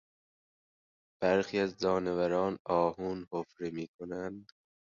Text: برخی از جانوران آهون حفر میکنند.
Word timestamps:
برخی 1.21 1.59
از 1.59 1.79
جانوران 1.79 2.57
آهون 2.65 3.27
حفر 3.33 3.69
میکنند. 3.73 4.47